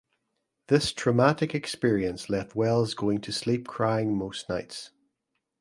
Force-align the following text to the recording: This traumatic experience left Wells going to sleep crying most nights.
This 0.65 0.93
traumatic 0.93 1.53
experience 1.53 2.27
left 2.27 2.55
Wells 2.55 2.95
going 2.95 3.21
to 3.21 3.31
sleep 3.31 3.67
crying 3.67 4.17
most 4.17 4.49
nights. 4.49 4.89